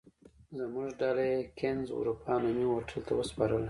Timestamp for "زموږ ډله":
0.59-1.23